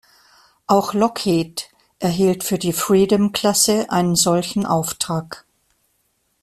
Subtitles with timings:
[0.65, 1.69] Auch Lockheed
[1.99, 5.45] erhielt für die "Freedom-"Klasse einen solchen Auftrag.